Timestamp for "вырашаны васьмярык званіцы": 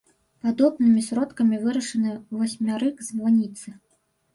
1.67-3.81